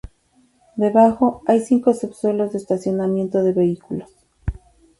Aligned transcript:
Debajo, 0.77 1.43
hay 1.45 1.59
cinco 1.59 1.93
subsuelos 1.93 2.53
de 2.53 2.57
estacionamiento 2.57 3.43
de 3.43 3.53
vehículos. 3.53 4.09